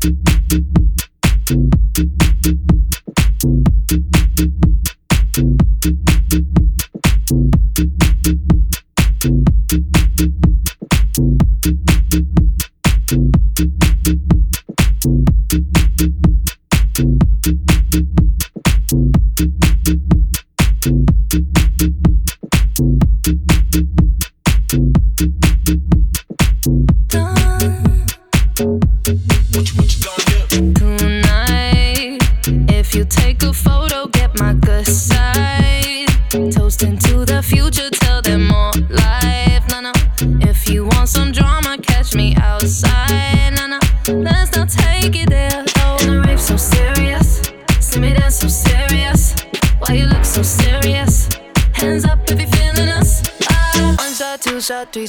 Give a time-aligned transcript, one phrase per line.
[0.00, 0.29] three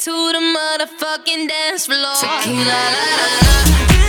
[0.00, 2.14] To the motherfucking dance floor.
[2.14, 3.99] Tequila, la, la, la.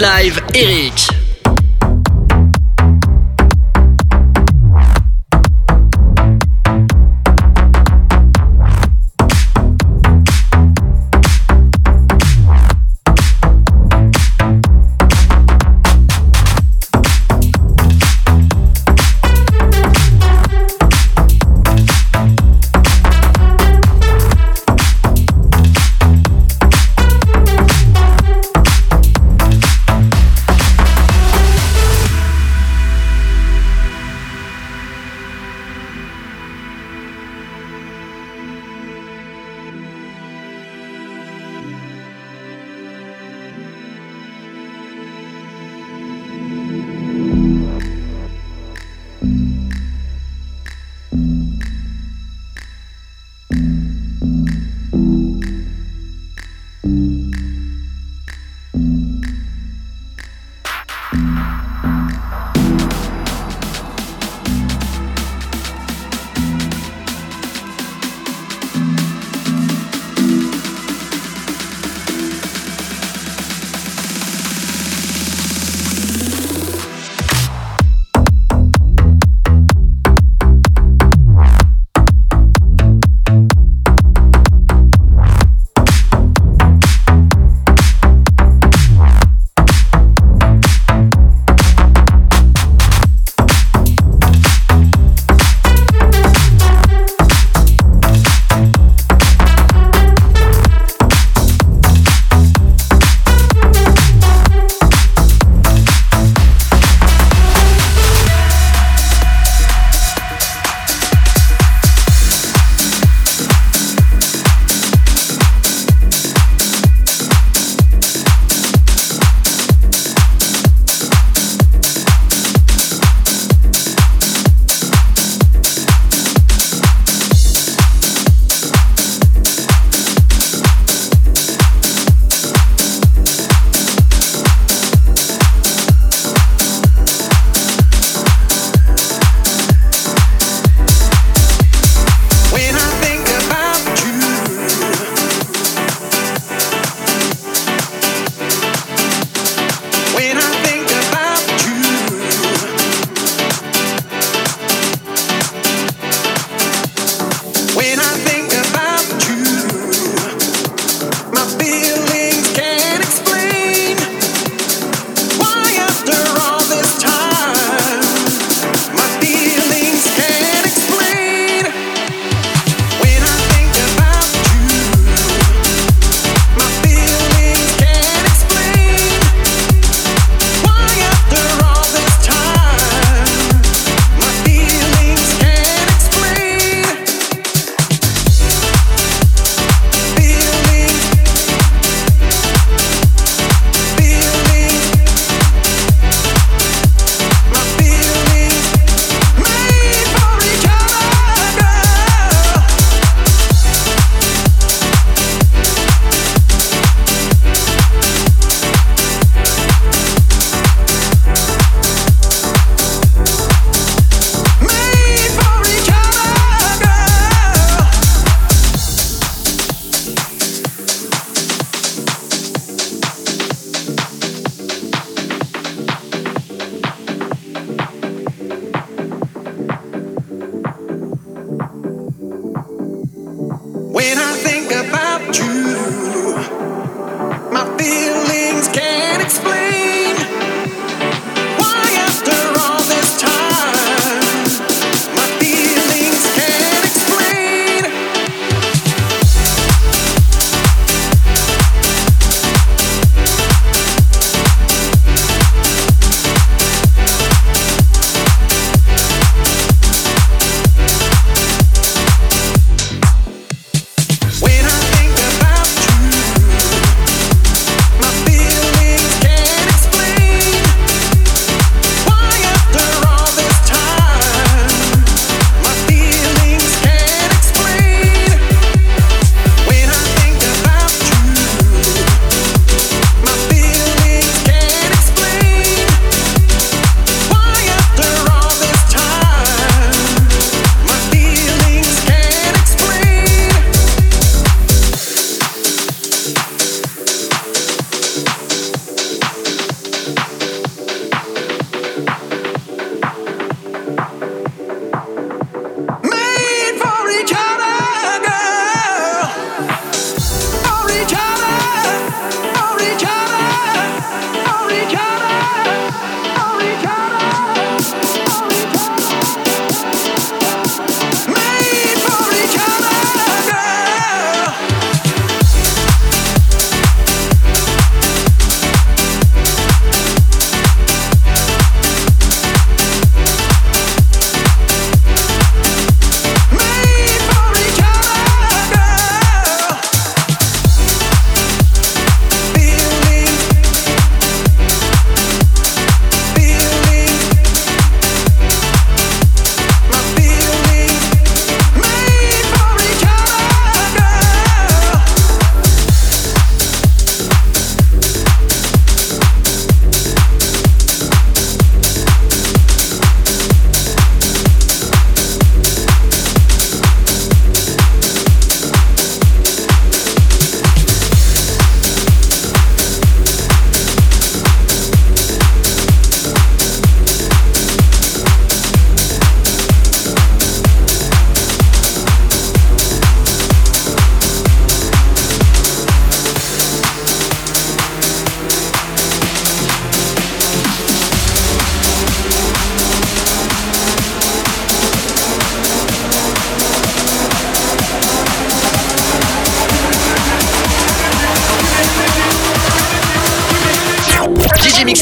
[0.00, 1.07] Live, Eric.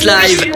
[0.06, 0.55] Live,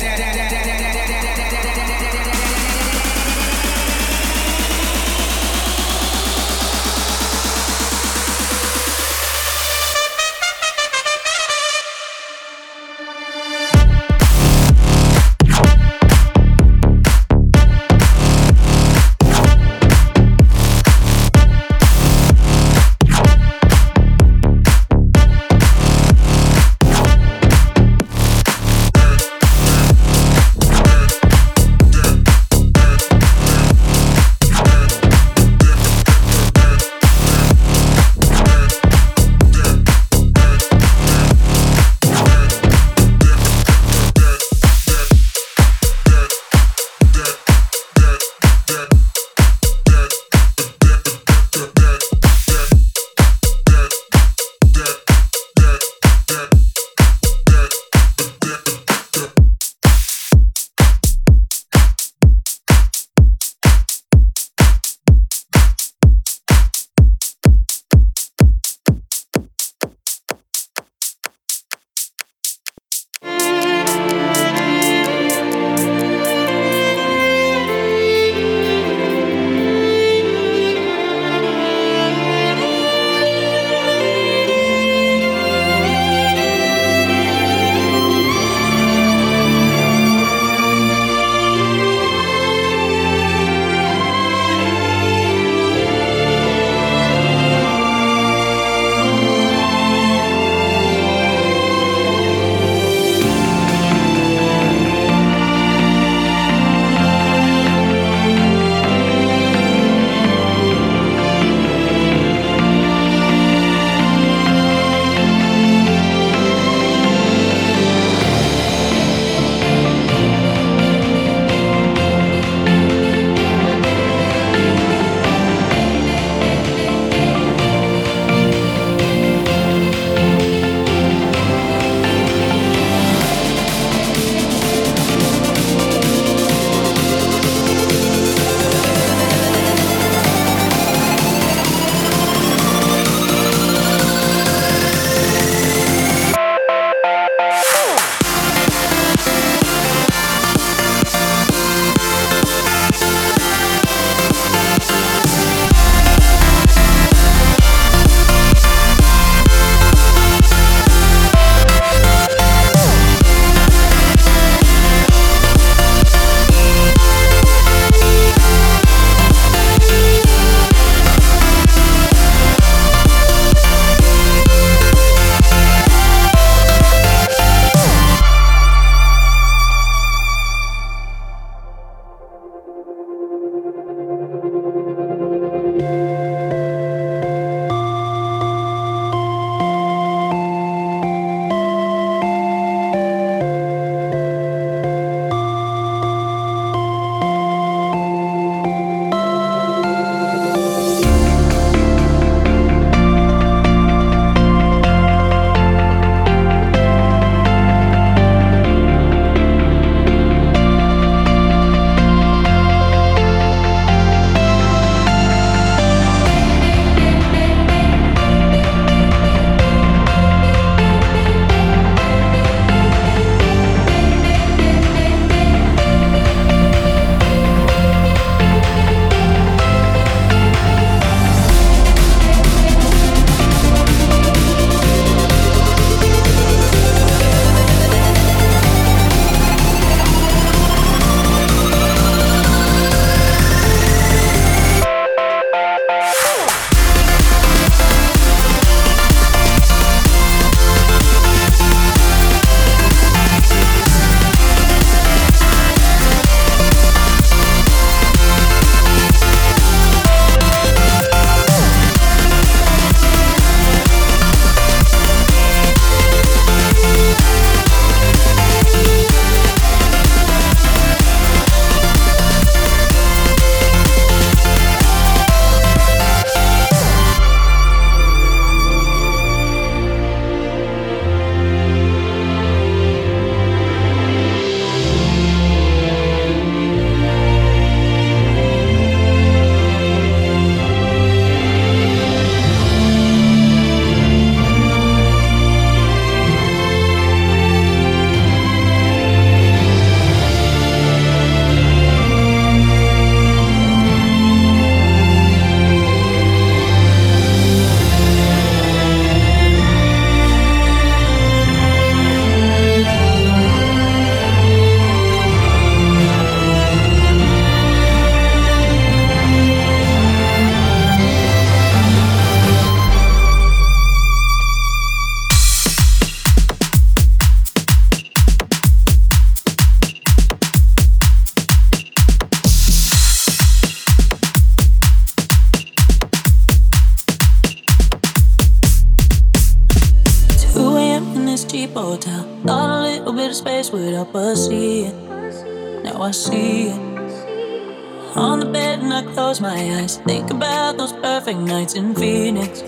[351.31, 352.59] perfect nights in Phoenix.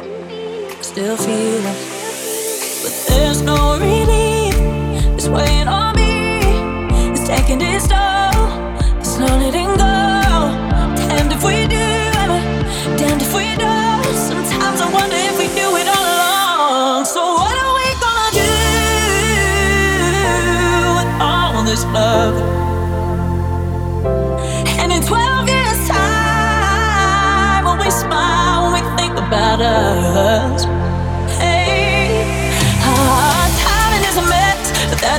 [0.82, 1.78] Still feel it.
[2.82, 4.55] But there's no relief.
[5.18, 6.39] It's weighing on me.
[7.11, 8.47] It's taking its toll.
[8.99, 9.95] It's not letting go.
[10.95, 11.89] Damned if we do,
[12.97, 14.16] damned if we don't.
[14.16, 17.05] Sometimes I wonder if we do it all along.
[17.05, 18.51] So what are we gonna do
[20.97, 22.62] with all this love?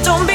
[0.03, 0.34] Don't mean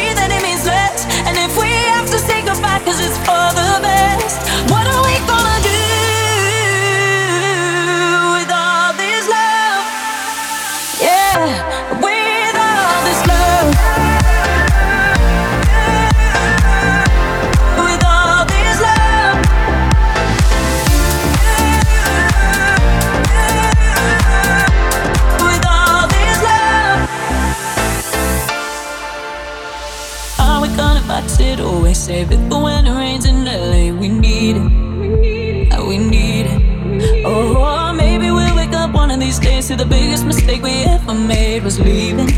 [30.80, 31.94] We gonna box it away?
[31.94, 33.92] Save it for when it rains in LA.
[33.92, 35.74] We need it.
[35.74, 37.26] Uh, We need it.
[37.26, 41.14] Oh, maybe we'll wake up one of these days to the biggest mistake we ever
[41.14, 42.32] made was leaving.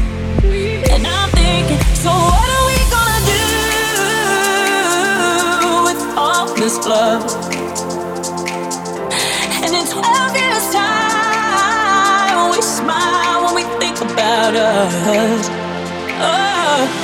[0.94, 3.46] And I'm thinking, so what are we gonna do
[5.88, 7.22] with all this love?
[9.64, 15.50] And in 12 years' time, we smile, when we think about us,
[16.26, 17.01] oh,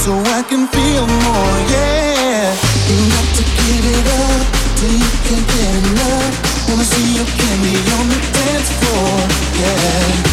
[0.00, 2.56] so I can feel more, yeah.
[2.88, 4.42] You got to give it up
[4.76, 6.68] till you can't get enough.
[6.68, 9.28] Wanna see your candy on the dance floor,
[9.60, 10.29] yeah.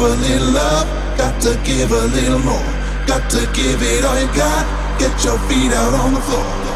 [0.00, 2.72] give a little love, got to give a little more.
[3.06, 4.98] Got to give it all you got.
[4.98, 6.69] Get your feet out on the floor.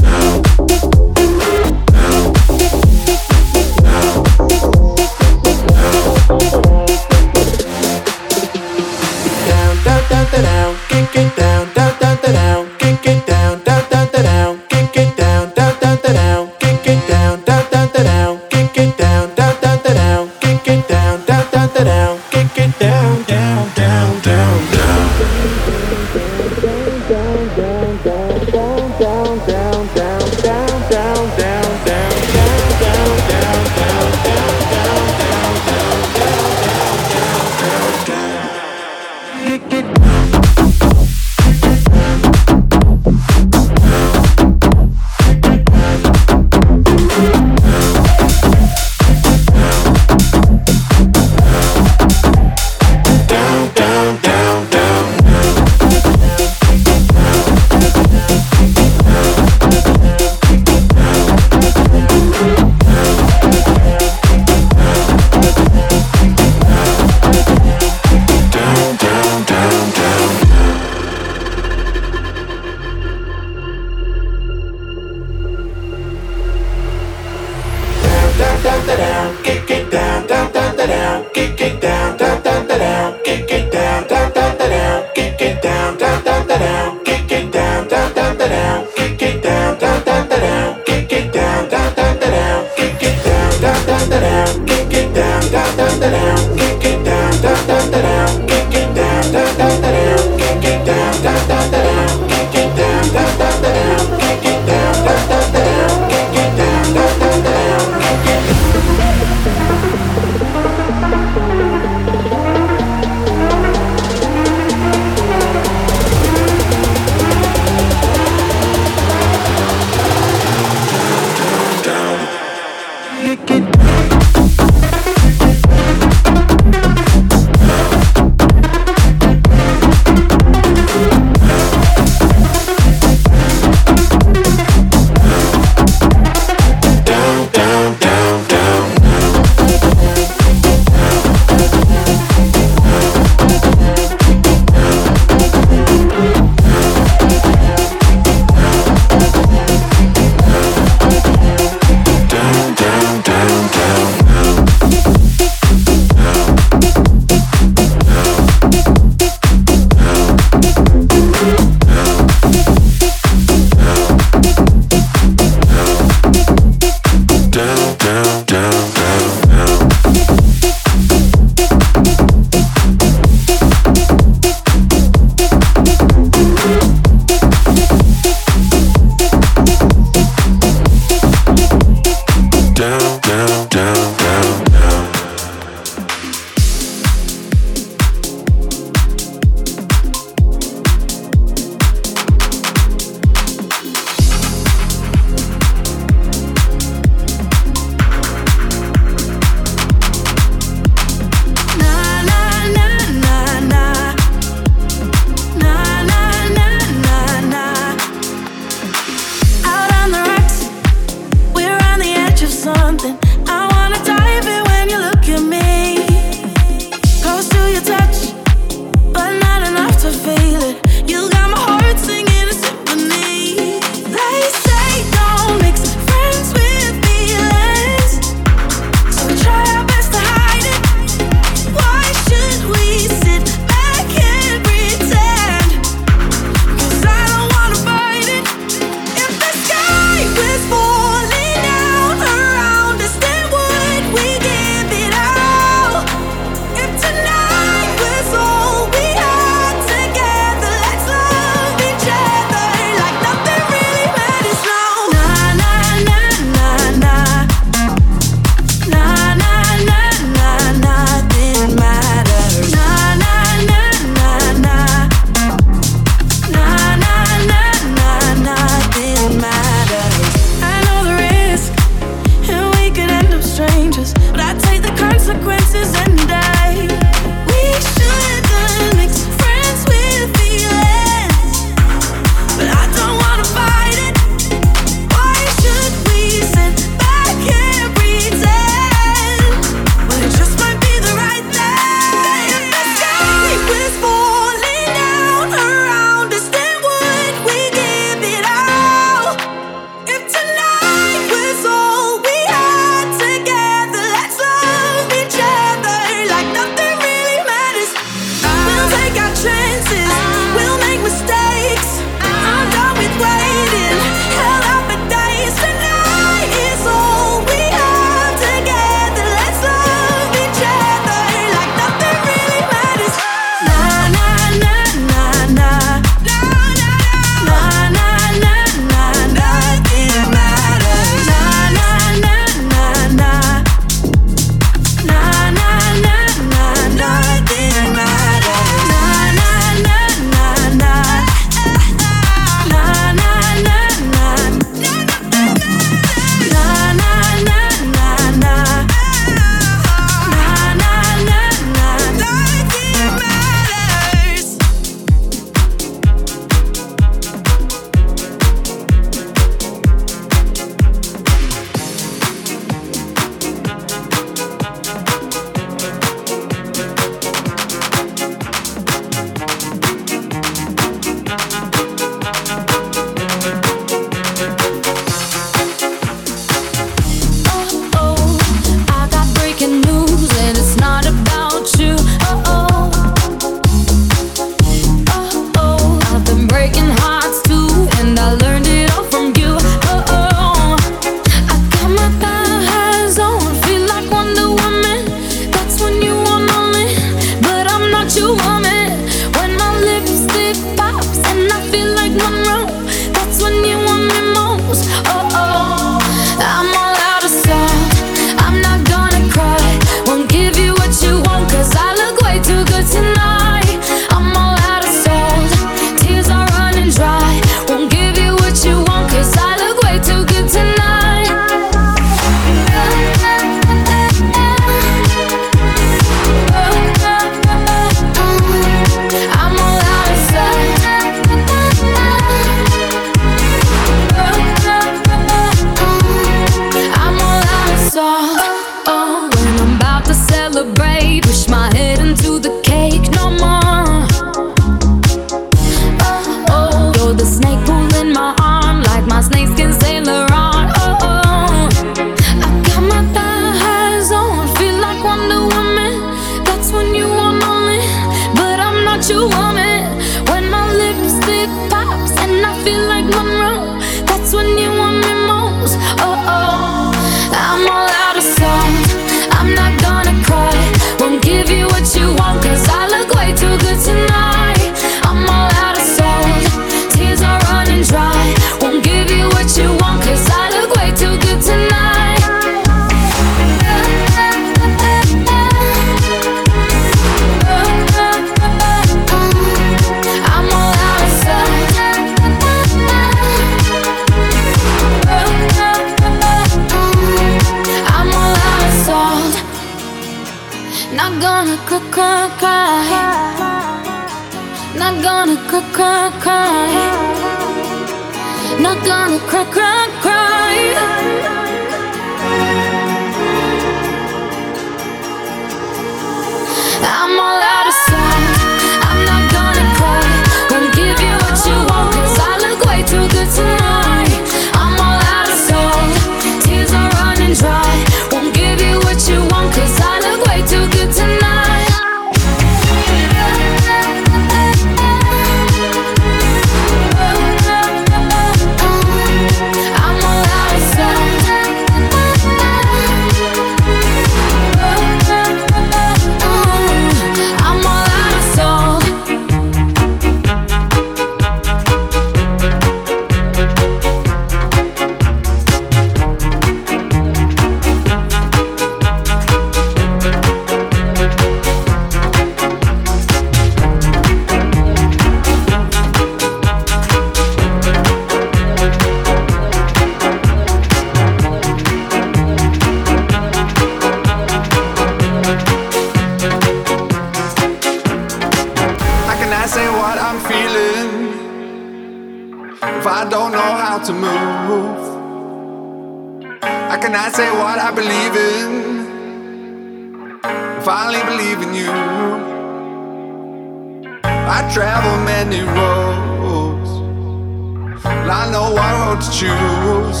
[599.00, 600.00] To choose.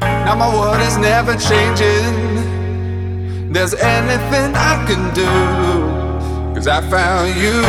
[0.00, 2.42] Now my world is never changing.
[3.52, 5.26] There's anything I can do,
[6.54, 7.62] cause I found you.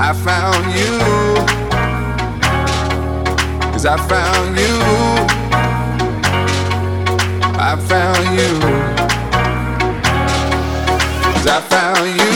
[0.00, 0.98] I found you.
[3.72, 4.78] Cause I found you.
[7.60, 8.52] I found you.
[11.32, 12.27] Cause I found you.